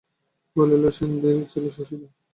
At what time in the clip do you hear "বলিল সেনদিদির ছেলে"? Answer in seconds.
0.55-1.69